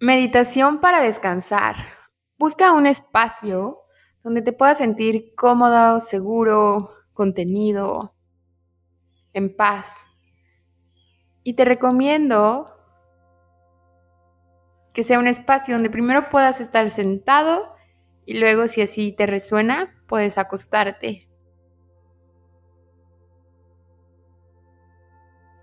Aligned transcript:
Meditación 0.00 0.78
para 0.78 1.00
descansar. 1.00 1.74
Busca 2.38 2.70
un 2.70 2.86
espacio 2.86 3.80
donde 4.22 4.42
te 4.42 4.52
puedas 4.52 4.78
sentir 4.78 5.34
cómodo, 5.34 5.98
seguro, 5.98 6.92
contenido, 7.12 8.14
en 9.32 9.56
paz. 9.56 10.06
Y 11.42 11.54
te 11.54 11.64
recomiendo 11.64 12.72
que 14.92 15.02
sea 15.02 15.18
un 15.18 15.26
espacio 15.26 15.74
donde 15.74 15.90
primero 15.90 16.28
puedas 16.28 16.60
estar 16.60 16.90
sentado 16.90 17.74
y 18.24 18.38
luego 18.38 18.68
si 18.68 18.82
así 18.82 19.10
te 19.10 19.26
resuena, 19.26 20.00
puedes 20.06 20.38
acostarte. 20.38 21.28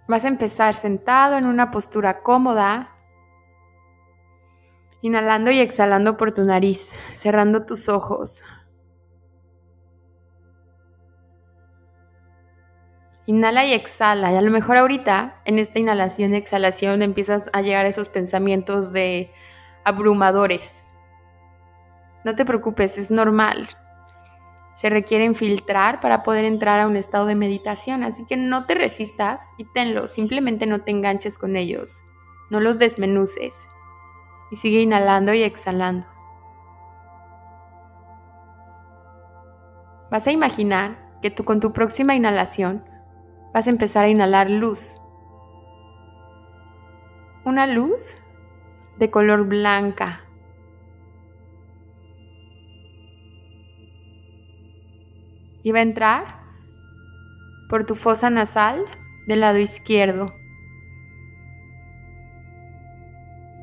Vas 0.09 0.26
a 0.26 0.27
empezar 0.27 0.73
sentado 0.73 1.38
en 1.38 1.45
una 1.45 1.71
postura 1.71 2.21
cómoda 2.21 2.95
Inhalando 5.05 5.51
y 5.51 5.59
exhalando 5.59 6.17
por 6.17 6.31
tu 6.31 6.43
nariz, 6.45 6.95
cerrando 7.13 7.63
tus 7.63 7.89
ojos. 7.89 8.43
Inhala 13.27 13.65
y 13.65 13.73
exhala. 13.73 14.31
Y 14.31 14.35
a 14.35 14.41
lo 14.41 14.49
mejor 14.49 14.77
ahorita, 14.77 15.43
en 15.45 15.59
esta 15.59 15.77
inhalación 15.77 16.34
y 16.34 16.37
exhalación, 16.37 17.03
empiezas 17.03 17.51
a 17.53 17.62
llegar 17.62 17.85
a 17.85 17.89
esos 17.89 18.09
pensamientos 18.09 18.93
de 18.93 19.31
abrumadores. 19.84 20.84
No 22.23 22.34
te 22.34 22.43
preocupes, 22.43 22.97
es 22.97 23.12
normal. 23.12 23.67
Se 24.73 24.90
requieren 24.90 25.35
filtrar 25.35 26.01
para 26.01 26.23
poder 26.23 26.45
entrar 26.45 26.79
a 26.79 26.87
un 26.87 26.95
estado 26.95 27.27
de 27.27 27.35
meditación, 27.35 28.03
así 28.03 28.25
que 28.25 28.37
no 28.37 28.65
te 28.65 28.73
resistas 28.73 29.51
y 29.59 29.65
tenlo, 29.65 30.07
simplemente 30.07 30.65
no 30.65 30.81
te 30.81 30.90
enganches 30.90 31.37
con 31.37 31.57
ellos, 31.57 32.01
no 32.49 32.59
los 32.59 32.79
desmenuces 32.79 33.69
y 34.51 34.55
sigue 34.55 34.82
inhalando 34.82 35.34
y 35.34 35.43
exhalando. 35.43 36.07
Vas 40.12 40.27
a 40.27 40.32
imaginar 40.32 41.20
que 41.21 41.32
tú 41.32 41.43
con 41.43 41.60
tu 41.60 41.74
próxima 41.74 42.15
inhalación 42.15 42.85
vas 43.54 43.68
a 43.68 43.71
empezar 43.71 44.05
a 44.05 44.10
inhalar 44.10 44.49
luz. 44.49 45.02
Una 47.43 47.68
luz 47.68 48.20
de 48.98 49.10
color 49.12 49.46
blanca. 49.46 50.21
Y 55.63 55.71
va 55.71 55.80
a 55.80 55.84
entrar 55.84 56.40
por 57.70 57.85
tu 57.85 57.96
fosa 57.96 58.30
nasal 58.30 58.85
del 59.27 59.41
lado 59.41 59.57
izquierdo. 59.57 60.27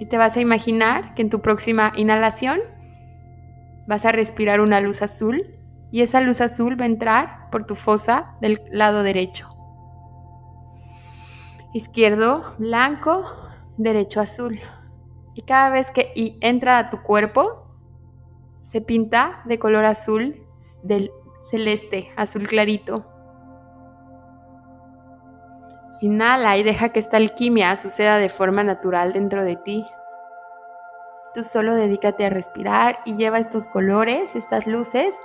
Y 0.03 0.07
te 0.07 0.19
vas 0.19 0.37
a 0.37 0.41
imaginar 0.41 1.15
que 1.15 1.23
en 1.23 1.31
tu 1.31 1.43
próxima 1.43 1.93
inhalación 1.95 2.59
vas 3.87 4.05
a 4.05 4.11
respirar 4.11 4.61
una 4.61 4.81
luz 4.81 5.01
azul 5.01 5.55
y 5.93 6.01
esa 6.01 6.21
luz 6.21 6.41
azul 6.41 6.77
va 6.77 6.87
a 6.87 6.89
entrar 6.89 7.49
por 7.53 7.67
tu 7.67 7.77
fosa 7.77 8.35
del 8.41 8.61
lado 8.73 9.05
derecho. 9.05 9.49
Izquierdo, 11.73 12.57
blanco, 12.59 13.23
derecho, 13.77 14.21
azul. 14.21 14.59
Y 15.35 15.43
cada 15.43 15.71
vez 15.71 15.93
que 15.93 16.13
entra 16.41 16.79
a 16.79 16.91
tu 16.91 17.01
cuerpo, 17.03 17.69
se 18.65 18.81
pinta 18.81 19.43
de 19.45 19.61
color 19.61 19.85
azul 19.85 20.45
del 20.83 21.13
celeste, 21.49 22.11
azul 22.17 22.49
clarito. 22.49 23.07
Inhala 26.03 26.57
y 26.57 26.65
deja 26.65 26.89
que 26.89 26.99
esta 26.99 27.17
alquimia 27.17 27.77
suceda 27.77 28.19
de 28.19 28.29
forma 28.29 28.65
natural 28.65 29.13
dentro 29.13 29.45
de 29.45 29.55
ti. 29.55 29.87
Tú 31.33 31.45
solo 31.45 31.77
dedícate 31.77 32.27
a 32.27 32.29
respirar 32.29 32.99
y 33.05 33.15
lleva 33.15 33.39
estos 33.39 33.69
colores, 33.69 34.35
estas 34.35 34.67
luces, 34.67 35.17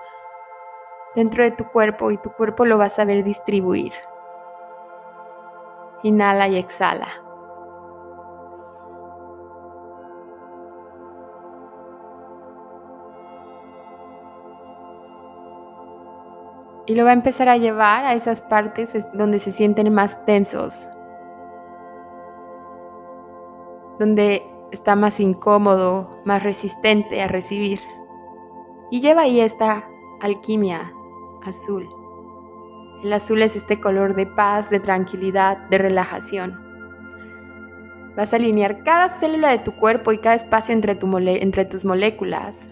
dentro 1.16 1.44
de 1.44 1.50
tu 1.50 1.64
cuerpo 1.72 2.12
y 2.12 2.18
tu 2.20 2.32
cuerpo 2.32 2.64
lo 2.64 2.78
va 2.78 2.86
a 2.86 2.90
saber 2.90 3.24
distribuir. 3.24 3.94
Inhala 6.04 6.48
y 6.48 6.58
exhala. 6.58 7.27
Y 16.88 16.96
lo 16.96 17.04
va 17.04 17.12
a 17.12 17.14
empezar 17.14 17.50
a 17.50 17.58
llevar 17.58 18.06
a 18.06 18.14
esas 18.14 18.42
partes 18.42 18.96
donde 19.14 19.40
se 19.40 19.52
sienten 19.52 19.94
más 19.94 20.26
tensos, 20.26 20.90
donde 24.00 24.42
está 24.72 24.96
más 24.96 25.20
incómodo, 25.20 26.22
más 26.24 26.44
resistente 26.44 27.22
a 27.22 27.28
recibir. 27.28 27.80
Y 28.90 29.02
lleva 29.02 29.24
ahí 29.24 29.42
esta 29.42 29.86
alquimia 30.22 30.94
azul. 31.44 31.90
El 33.04 33.12
azul 33.12 33.42
es 33.42 33.58
este 33.58 33.82
color 33.82 34.16
de 34.16 34.26
paz, 34.26 34.70
de 34.70 34.80
tranquilidad, 34.80 35.58
de 35.70 35.78
relajación. 35.78 36.58
Vas 38.16 38.32
a 38.32 38.38
alinear 38.38 38.84
cada 38.84 39.10
célula 39.10 39.50
de 39.50 39.60
tu 39.60 39.76
cuerpo 39.76 40.14
y 40.14 40.20
cada 40.20 40.36
espacio 40.36 40.74
entre, 40.74 40.98
entre 41.44 41.66
tus 41.66 41.84
moléculas 41.84 42.70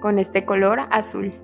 con 0.00 0.18
este 0.18 0.46
color 0.46 0.88
azul. 0.90 1.34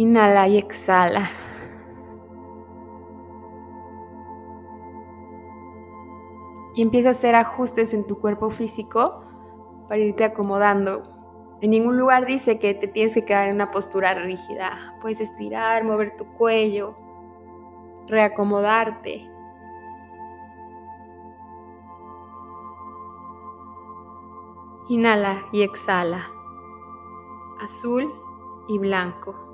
Inhala 0.00 0.48
y 0.48 0.56
exhala. 0.56 1.30
Y 6.74 6.80
empieza 6.80 7.08
a 7.08 7.12
hacer 7.12 7.34
ajustes 7.34 7.92
en 7.92 8.06
tu 8.06 8.18
cuerpo 8.18 8.48
físico 8.48 9.22
para 9.90 10.00
irte 10.00 10.24
acomodando. 10.24 11.02
En 11.60 11.72
ningún 11.72 11.98
lugar 11.98 12.24
dice 12.24 12.58
que 12.58 12.72
te 12.72 12.88
tienes 12.88 13.12
que 13.12 13.26
quedar 13.26 13.48
en 13.48 13.56
una 13.56 13.70
postura 13.70 14.14
rígida. 14.14 14.96
Puedes 15.02 15.20
estirar, 15.20 15.84
mover 15.84 16.16
tu 16.16 16.24
cuello, 16.38 16.96
reacomodarte. 18.06 19.30
Inhala 24.88 25.42
y 25.52 25.60
exhala. 25.60 26.26
Azul 27.60 28.10
y 28.66 28.78
blanco. 28.78 29.49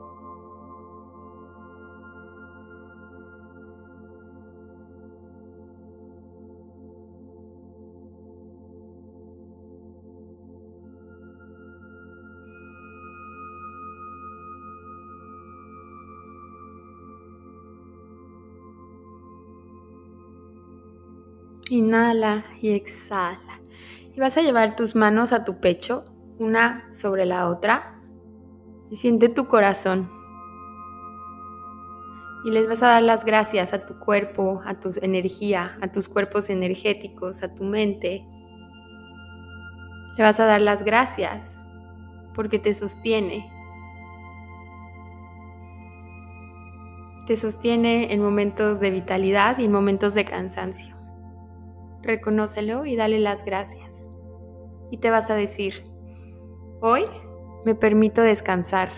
Inhala 21.69 22.45
y 22.63 22.71
exhala. 22.71 23.61
Y 24.15 24.21
vas 24.21 24.37
a 24.37 24.43
llevar 24.43 24.77
tus 24.77 24.95
manos 24.95 25.33
a 25.33 25.45
tu 25.45 25.59
pecho, 25.59 26.05
una 26.39 26.87
sobre 26.93 27.27
la 27.27 27.49
otra, 27.49 28.01
y 28.89 28.97
siente 28.97 29.29
tu 29.29 29.49
corazón. 29.49 30.09
Y 32.45 32.53
les 32.53 32.69
vas 32.69 32.85
a 32.85 32.89
dar 32.89 33.03
las 33.03 33.25
gracias 33.25 33.73
a 33.73 33.85
tu 33.85 33.99
cuerpo, 33.99 34.63
a 34.65 34.79
tu 34.79 34.91
energía, 35.03 35.77
a 35.83 35.91
tus 35.91 36.09
cuerpos 36.09 36.51
energéticos, 36.51 37.43
a 37.43 37.53
tu 37.53 37.65
mente. 37.65 38.25
Le 40.17 40.23
vas 40.23 40.39
a 40.39 40.45
dar 40.45 40.61
las 40.61 40.85
gracias 40.85 41.59
porque 42.33 42.61
te 42.61 42.75
sostiene. 42.75 43.51
Te 47.27 47.35
sostiene 47.35 48.13
en 48.13 48.23
momentos 48.23 48.79
de 48.79 48.91
vitalidad 48.91 49.59
y 49.59 49.65
en 49.65 49.73
momentos 49.73 50.15
de 50.15 50.25
cansancio 50.25 50.96
reconócelo 52.07 52.87
y 52.87 52.97
dale 52.97 53.19
las 53.19 53.45
gracias. 53.45 54.09
Y 54.91 54.99
te 54.99 55.11
vas 55.11 55.31
a 55.31 55.35
decir, 55.35 55.85
hoy 56.81 57.05
me 57.65 57.75
permito 57.75 58.23
descansar. 58.23 58.91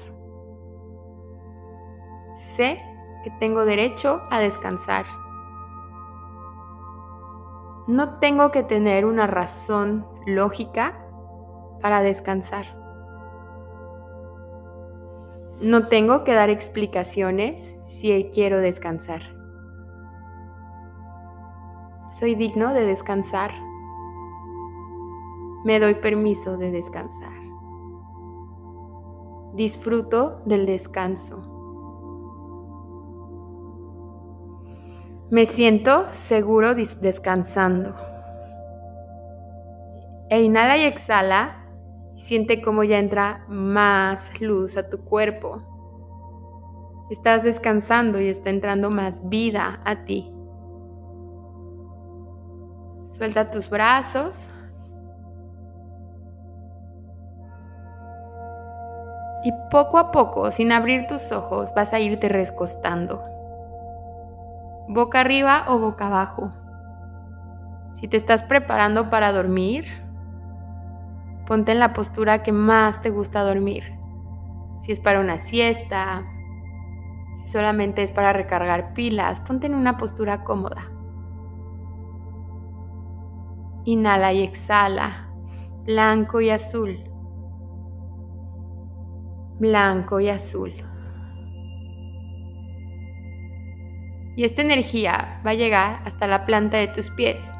Sé 2.36 2.80
que 3.24 3.30
tengo 3.40 3.64
derecho 3.64 4.22
a 4.30 4.38
descansar. 4.38 5.06
No 7.86 8.18
tengo 8.18 8.50
que 8.52 8.62
tener 8.62 9.06
una 9.06 9.26
razón 9.26 10.06
lógica 10.26 11.04
para 11.80 12.02
descansar. 12.02 12.76
No 15.60 15.88
tengo 15.88 16.22
que 16.22 16.34
dar 16.34 16.50
explicaciones 16.50 17.74
si 17.86 18.30
quiero 18.32 18.60
descansar. 18.60 19.37
Soy 22.08 22.34
digno 22.34 22.72
de 22.72 22.86
descansar. 22.86 23.50
Me 25.62 25.78
doy 25.78 25.96
permiso 25.96 26.56
de 26.56 26.70
descansar. 26.70 27.34
Disfruto 29.52 30.40
del 30.46 30.64
descanso. 30.64 31.42
Me 35.30 35.44
siento 35.44 36.06
seguro 36.12 36.74
descansando. 36.74 37.94
E 40.30 40.40
inhala 40.40 40.78
y 40.78 40.84
exhala. 40.84 41.66
Siente 42.16 42.62
cómo 42.62 42.84
ya 42.84 42.98
entra 42.98 43.44
más 43.48 44.40
luz 44.40 44.78
a 44.78 44.88
tu 44.88 45.04
cuerpo. 45.04 45.60
Estás 47.10 47.42
descansando 47.42 48.18
y 48.18 48.28
está 48.28 48.48
entrando 48.48 48.88
más 48.88 49.28
vida 49.28 49.82
a 49.84 50.04
ti. 50.04 50.32
Suelta 53.18 53.50
tus 53.50 53.68
brazos. 53.68 54.50
Y 59.44 59.52
poco 59.70 59.98
a 59.98 60.10
poco, 60.10 60.50
sin 60.50 60.72
abrir 60.72 61.06
tus 61.06 61.30
ojos, 61.32 61.74
vas 61.74 61.92
a 61.92 62.00
irte 62.00 62.28
recostando 62.28 63.22
boca 64.88 65.20
arriba 65.20 65.66
o 65.68 65.78
boca 65.78 66.06
abajo. 66.06 66.50
Si 68.00 68.08
te 68.08 68.16
estás 68.16 68.42
preparando 68.42 69.10
para 69.10 69.32
dormir, 69.32 69.84
ponte 71.46 71.72
en 71.72 71.78
la 71.78 71.92
postura 71.92 72.42
que 72.42 72.52
más 72.52 73.00
te 73.02 73.10
gusta 73.10 73.42
dormir. 73.42 73.94
Si 74.80 74.92
es 74.92 75.00
para 75.00 75.20
una 75.20 75.36
siesta, 75.36 76.24
si 77.34 77.46
solamente 77.46 78.02
es 78.02 78.12
para 78.12 78.32
recargar 78.32 78.94
pilas, 78.94 79.40
ponte 79.40 79.66
en 79.66 79.74
una 79.74 79.98
postura 79.98 80.42
cómoda. 80.42 80.97
Inhala 83.84 84.32
y 84.32 84.42
exhala, 84.42 85.28
blanco 85.84 86.40
y 86.40 86.50
azul. 86.50 87.04
Blanco 89.58 90.20
y 90.20 90.28
azul. 90.28 90.88
y 94.38 94.44
esta 94.44 94.62
energía 94.62 95.40
va 95.44 95.50
a 95.50 95.54
llegar 95.54 96.00
hasta 96.04 96.28
la 96.28 96.46
planta 96.46 96.76
de 96.76 96.86
tus 96.86 97.10
pies. 97.10 97.52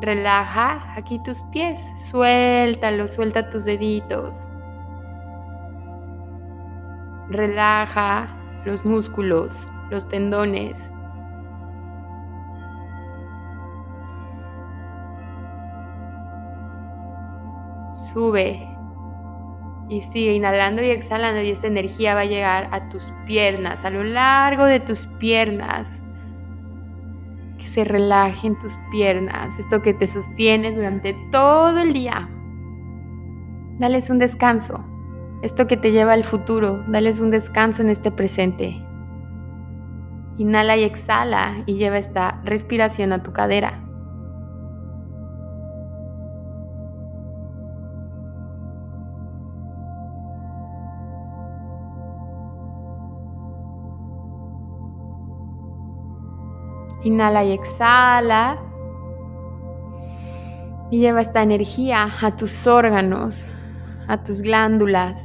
Relaja 0.00 0.94
aquí 0.96 1.22
tus 1.22 1.42
pies, 1.52 1.92
suéltalo, 2.10 3.06
suelta 3.06 3.50
tus 3.50 3.66
deditos. 3.66 4.48
Relaja 7.28 8.26
los 8.64 8.82
músculos, 8.86 9.68
los 9.90 10.08
tendones. 10.08 10.94
Sube 18.12 18.66
y 19.88 20.02
sigue 20.02 20.34
inhalando 20.34 20.82
y 20.82 20.90
exhalando 20.90 21.42
y 21.42 21.50
esta 21.50 21.66
energía 21.66 22.14
va 22.14 22.20
a 22.20 22.24
llegar 22.24 22.68
a 22.70 22.88
tus 22.88 23.12
piernas, 23.26 23.84
a 23.84 23.90
lo 23.90 24.04
largo 24.04 24.64
de 24.64 24.80
tus 24.80 25.06
piernas. 25.18 26.02
Que 27.58 27.66
se 27.66 27.84
relajen 27.84 28.56
tus 28.58 28.78
piernas, 28.90 29.58
esto 29.58 29.82
que 29.82 29.92
te 29.92 30.06
sostiene 30.06 30.72
durante 30.72 31.14
todo 31.30 31.78
el 31.78 31.92
día. 31.92 32.30
Dales 33.78 34.10
un 34.10 34.18
descanso. 34.18 34.84
Esto 35.42 35.66
que 35.66 35.76
te 35.76 35.90
lleva 35.90 36.12
al 36.12 36.24
futuro, 36.24 36.84
dales 36.86 37.20
un 37.20 37.30
descanso 37.30 37.82
en 37.82 37.88
este 37.88 38.10
presente. 38.10 38.80
Inhala 40.38 40.76
y 40.76 40.84
exhala 40.84 41.64
y 41.66 41.74
lleva 41.74 41.98
esta 41.98 42.40
respiración 42.44 43.12
a 43.12 43.22
tu 43.22 43.32
cadera. 43.32 43.89
Inhala 57.02 57.44
y 57.44 57.52
exhala. 57.52 58.58
Y 60.90 60.98
lleva 60.98 61.20
esta 61.20 61.42
energía 61.42 62.08
a 62.20 62.36
tus 62.36 62.66
órganos, 62.66 63.48
a 64.08 64.22
tus 64.22 64.42
glándulas. 64.42 65.24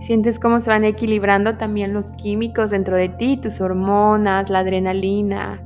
Sientes 0.00 0.38
cómo 0.38 0.60
se 0.60 0.70
van 0.70 0.84
equilibrando 0.84 1.56
también 1.56 1.92
los 1.92 2.12
químicos 2.12 2.70
dentro 2.70 2.96
de 2.96 3.08
ti, 3.08 3.36
tus 3.36 3.60
hormonas, 3.60 4.50
la 4.50 4.60
adrenalina. 4.60 5.62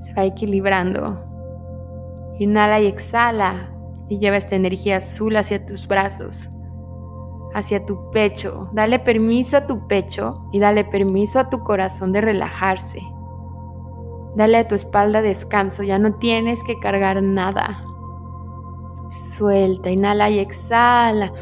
Se 0.00 0.12
va 0.14 0.24
equilibrando. 0.24 1.24
Inhala 2.38 2.80
y 2.80 2.86
exhala 2.86 3.70
y 4.08 4.18
lleva 4.18 4.36
esta 4.36 4.56
energía 4.56 4.98
azul 4.98 5.36
hacia 5.36 5.64
tus 5.64 5.88
brazos 5.88 6.50
hacia 7.58 7.84
tu 7.84 8.10
pecho. 8.10 8.68
Dale 8.72 8.98
permiso 8.98 9.56
a 9.56 9.66
tu 9.66 9.86
pecho 9.86 10.48
y 10.52 10.58
dale 10.58 10.84
permiso 10.84 11.40
a 11.40 11.48
tu 11.48 11.60
corazón 11.60 12.12
de 12.12 12.20
relajarse. 12.20 13.00
Dale 14.36 14.58
a 14.58 14.68
tu 14.68 14.74
espalda 14.74 15.22
descanso, 15.22 15.82
ya 15.82 15.98
no 15.98 16.14
tienes 16.14 16.62
que 16.62 16.78
cargar 16.78 17.22
nada. 17.22 17.82
Suelta, 19.10 19.90
inhala 19.90 20.30
y 20.30 20.38
exhala. 20.38 21.32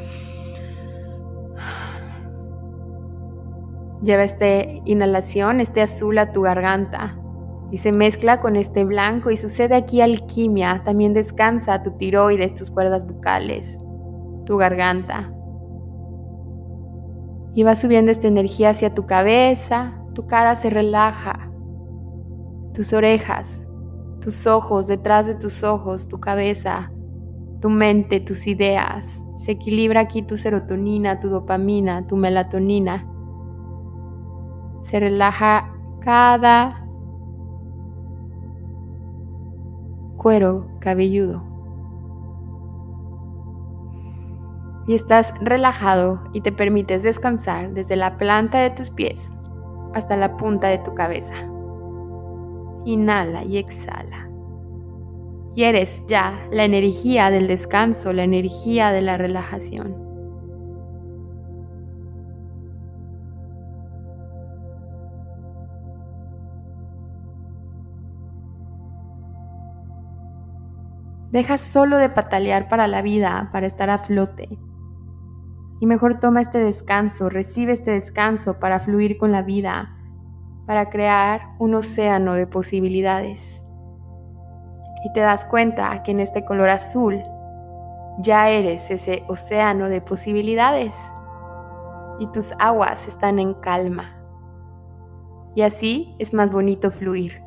Lleva 4.03 4.23
esta 4.23 4.47
inhalación, 4.85 5.61
este 5.61 5.83
azul 5.83 6.19
a 6.19 6.33
tu 6.33 6.43
garganta 6.43 7.19
y 7.71 7.79
se 7.79 7.93
mezcla 7.93 8.41
con 8.41 8.57
este 8.57 8.85
blanco 8.85 9.31
y 9.31 9.37
sucede 9.37 9.75
aquí 9.75 10.01
alquimia. 10.01 10.83
También 10.85 11.13
descansa 11.13 11.83
tu 11.83 11.93
tiroides, 11.93 12.55
tus 12.55 12.71
cuerdas 12.71 13.07
bucales, 13.07 13.79
tu 14.45 14.57
garganta. 14.57 15.36
Y 17.57 17.63
va 17.63 17.75
subiendo 17.75 18.13
esta 18.13 18.29
energía 18.29 18.69
hacia 18.71 18.93
tu 18.93 19.07
cabeza, 19.07 19.95
tu 20.13 20.27
cara 20.27 20.55
se 20.57 20.69
relaja, 20.69 21.51
tus 22.75 22.93
orejas, 22.93 23.67
tus 24.21 24.47
ojos, 24.47 24.87
detrás 24.87 25.27
de 25.27 25.37
tus 25.37 25.65
ojos, 25.65 26.07
tu 26.07 26.21
cabeza, 26.21 26.93
tu 27.63 27.71
mente, 27.71 28.21
tus 28.21 28.47
ideas. 28.47 29.25
Se 29.39 29.53
equilibra 29.53 30.01
aquí 30.01 30.21
tu 30.21 30.37
serotonina, 30.37 31.19
tu 31.19 31.31
dopamina, 31.31 32.07
tu 32.07 32.17
melatonina. 32.17 33.09
Se 34.83 35.01
relaja 35.01 35.73
cada 36.01 36.87
cuero 40.19 40.69
cabelludo. 40.79 41.56
Y 44.87 44.95
estás 44.95 45.35
relajado 45.41 46.23
y 46.33 46.41
te 46.41 46.53
permites 46.53 47.03
descansar 47.03 47.73
desde 47.73 47.97
la 47.97 48.17
planta 48.17 48.59
de 48.59 48.71
tus 48.71 48.91
pies 48.91 49.33
hasta 49.95 50.17
la 50.17 50.37
punta 50.37 50.69
de 50.69 50.79
tu 50.79 50.95
cabeza. 50.95 51.35
Inhala 52.85 53.45
y 53.45 53.59
exhala. 53.59 54.29
Y 55.55 55.65
eres 55.65 56.05
ya 56.07 56.47
la 56.53 56.65
energía 56.65 57.31
del 57.31 57.47
descanso, 57.47 58.13
la 58.13 58.25
energía 58.25 58.93
de 58.93 59.01
la 59.01 59.17
relajación. 59.17 60.07
Deja 71.33 71.59
solo 71.59 71.99
de 71.99 72.09
patalear 72.09 72.69
para 72.69 72.87
la 72.87 73.03
vida, 73.03 73.49
para 73.53 73.67
estar 73.67 73.91
a 73.91 73.99
flote. 73.99 74.59
Y 75.81 75.87
mejor 75.87 76.21
toma 76.21 76.41
este 76.41 76.59
descanso, 76.59 77.29
recibe 77.29 77.73
este 77.73 77.91
descanso 77.91 78.59
para 78.59 78.81
fluir 78.81 79.19
con 79.19 79.31
la 79.33 79.43
vida, 79.43 79.95
para 80.67 80.91
crear 80.91 81.55
un 81.59 81.75
océano 81.75 82.35
de 82.35 82.47
posibilidades. 82.47 83.65
Y 85.05 85.13
te 85.13 85.21
das 85.21 85.45
cuenta 85.45 86.03
que 86.03 86.13
en 86.13 86.21
este 86.21 86.45
color 86.45 86.71
azul 86.71 87.23
ya 88.19 88.49
eres 88.49 88.91
ese 88.91 89.25
océano 89.29 89.89
de 89.89 90.01
posibilidades 90.01 91.13
y 92.19 92.27
tus 92.29 92.55
aguas 92.59 93.07
están 93.07 93.39
en 93.39 93.55
calma. 93.55 94.17
Y 95.55 95.63
así 95.63 96.15
es 96.19 96.33
más 96.35 96.51
bonito 96.51 96.91
fluir. 96.91 97.43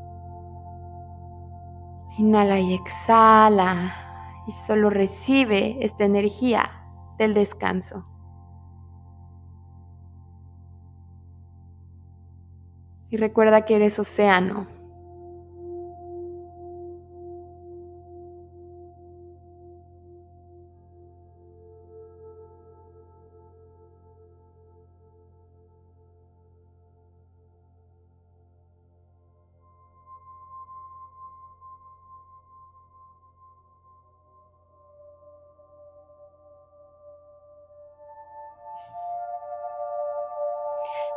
Inhala 2.18 2.60
y 2.60 2.74
exhala 2.74 3.94
y 4.48 4.52
solo 4.52 4.90
recibe 4.90 5.78
esta 5.84 6.06
energía 6.06 6.70
del 7.18 7.34
descanso. 7.34 8.06
Y 13.10 13.18
recuerda 13.18 13.66
que 13.66 13.75
eres 13.75 14.00
océano. 14.00 14.79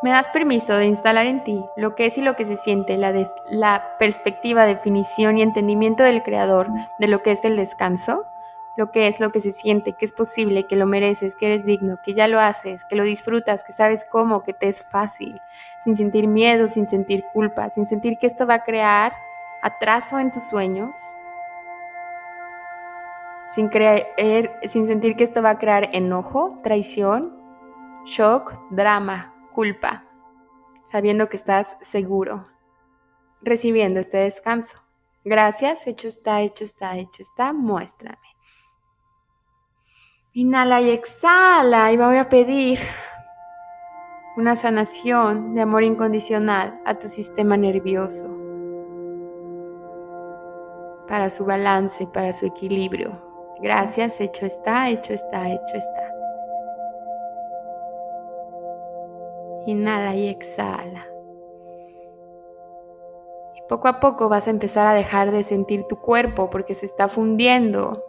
Me 0.02 0.10
das 0.10 0.28
permiso 0.28 0.76
de 0.76 0.86
instalar 0.86 1.26
en 1.26 1.44
ti 1.44 1.64
lo 1.76 1.94
que 1.94 2.06
es 2.06 2.18
y 2.18 2.22
lo 2.22 2.34
que 2.34 2.44
se 2.44 2.56
siente, 2.56 2.96
la, 2.96 3.96
perspectiva, 4.00 4.66
definición 4.66 5.38
y 5.38 5.42
entendimiento 5.42 6.02
del 6.02 6.24
Creador 6.24 6.68
de 6.98 7.06
lo 7.06 7.22
que 7.22 7.30
es 7.30 7.44
el 7.44 7.54
descanso, 7.54 8.26
lo 8.76 8.90
que 8.90 9.06
es 9.06 9.20
lo 9.20 9.30
que 9.30 9.40
se 9.40 9.52
siente, 9.52 9.92
que 9.92 10.04
es 10.04 10.12
posible, 10.12 10.66
que 10.66 10.74
lo 10.74 10.86
mereces, 10.86 11.36
que 11.36 11.46
eres 11.46 11.64
digno, 11.64 11.98
que 12.04 12.14
ya 12.14 12.26
lo 12.26 12.40
haces, 12.40 12.84
que 12.84 12.96
lo 12.96 13.04
disfrutas, 13.04 13.62
que 13.62 13.70
sabes 13.70 14.04
cómo, 14.04 14.42
que 14.42 14.52
te 14.52 14.66
es 14.66 14.82
fácil, 14.82 15.40
sin 15.84 15.94
sentir 15.94 16.26
miedo, 16.26 16.66
sin 16.66 16.86
sentir 16.86 17.24
culpa, 17.32 17.70
sin 17.70 17.86
sentir 17.86 18.18
que 18.18 18.26
esto 18.26 18.44
va 18.44 18.54
a 18.54 18.64
crear 18.64 19.12
atraso 19.62 20.18
en 20.18 20.32
tus 20.32 20.42
sueños, 20.42 20.96
sin, 23.46 23.68
creer, 23.68 24.58
sin 24.64 24.84
sentir 24.88 25.14
que 25.14 25.22
esto 25.22 25.42
va 25.42 25.50
a 25.50 25.58
crear 25.58 25.90
enojo, 25.92 26.58
traición, 26.64 27.40
shock, 28.04 28.54
drama, 28.70 29.31
culpa, 29.52 30.04
sabiendo 30.84 31.28
que 31.28 31.36
estás 31.36 31.76
seguro, 31.80 32.48
recibiendo 33.40 34.00
este 34.00 34.18
descanso. 34.18 34.78
Gracias, 35.24 35.86
hecho 35.86 36.08
está, 36.08 36.40
hecho 36.40 36.64
está, 36.64 36.96
hecho 36.96 37.22
está, 37.22 37.52
muéstrame. 37.52 38.18
Inhala 40.34 40.80
y 40.80 40.90
exhala 40.90 41.92
y 41.92 41.96
voy 41.96 42.16
a 42.16 42.28
pedir 42.28 42.78
una 44.36 44.56
sanación 44.56 45.54
de 45.54 45.60
amor 45.60 45.82
incondicional 45.82 46.80
a 46.86 46.94
tu 46.94 47.08
sistema 47.08 47.56
nervioso 47.56 48.28
para 51.06 51.28
su 51.28 51.44
balance, 51.44 52.06
para 52.06 52.32
su 52.32 52.46
equilibrio. 52.46 53.20
Gracias, 53.60 54.20
hecho 54.20 54.46
está, 54.46 54.88
hecho 54.88 55.12
está, 55.12 55.50
hecho 55.50 55.76
está. 55.76 56.01
Inhala 59.66 60.14
y 60.14 60.28
exhala. 60.28 61.06
Y 63.54 63.62
poco 63.68 63.88
a 63.88 64.00
poco 64.00 64.28
vas 64.28 64.46
a 64.46 64.50
empezar 64.50 64.86
a 64.86 64.94
dejar 64.94 65.30
de 65.30 65.42
sentir 65.42 65.84
tu 65.84 65.96
cuerpo 66.00 66.50
porque 66.50 66.74
se 66.74 66.86
está 66.86 67.08
fundiendo 67.08 68.04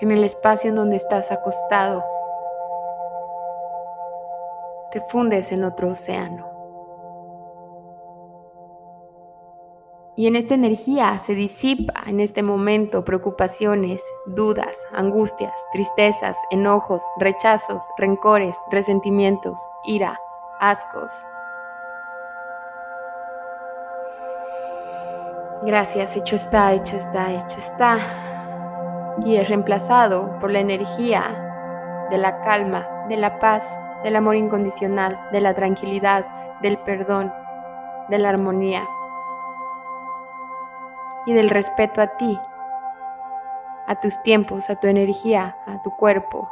en 0.00 0.10
el 0.10 0.24
espacio 0.24 0.70
en 0.70 0.76
donde 0.76 0.96
estás 0.96 1.30
acostado. 1.32 2.04
Te 4.90 5.00
fundes 5.00 5.52
en 5.52 5.64
otro 5.64 5.88
océano. 5.88 6.49
Y 10.20 10.26
en 10.26 10.36
esta 10.36 10.52
energía 10.52 11.18
se 11.18 11.34
disipa 11.34 11.94
en 12.06 12.20
este 12.20 12.42
momento 12.42 13.06
preocupaciones, 13.06 14.04
dudas, 14.26 14.76
angustias, 14.92 15.66
tristezas, 15.72 16.36
enojos, 16.50 17.00
rechazos, 17.16 17.82
rencores, 17.96 18.54
resentimientos, 18.70 19.58
ira, 19.82 20.20
ascos. 20.60 21.10
Gracias, 25.62 26.14
hecho 26.18 26.36
está, 26.36 26.74
hecho 26.74 26.98
está, 26.98 27.32
hecho 27.32 27.56
está. 27.56 27.98
Y 29.24 29.36
es 29.36 29.48
reemplazado 29.48 30.38
por 30.38 30.50
la 30.50 30.60
energía 30.60 32.06
de 32.10 32.18
la 32.18 32.42
calma, 32.42 32.86
de 33.08 33.16
la 33.16 33.38
paz, 33.38 33.74
del 34.04 34.16
amor 34.16 34.36
incondicional, 34.36 35.18
de 35.32 35.40
la 35.40 35.54
tranquilidad, 35.54 36.26
del 36.60 36.76
perdón, 36.76 37.32
de 38.10 38.18
la 38.18 38.28
armonía 38.28 38.86
y 41.26 41.32
del 41.34 41.50
respeto 41.50 42.00
a 42.00 42.16
ti, 42.16 42.38
a 43.86 43.94
tus 43.96 44.22
tiempos, 44.22 44.70
a 44.70 44.76
tu 44.76 44.86
energía, 44.86 45.56
a 45.66 45.82
tu 45.82 45.90
cuerpo. 45.90 46.50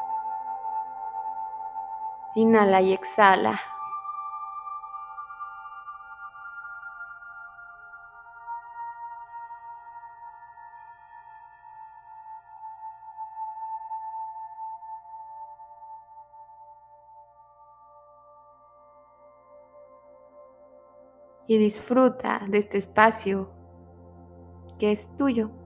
Inhala 2.34 2.82
y 2.82 2.92
exhala. 2.92 3.60
y 21.50 21.56
disfruta 21.56 22.42
de 22.46 22.58
este 22.58 22.76
espacio 22.76 23.57
que 24.78 24.90
es 24.92 25.10
tuyo. 25.16 25.57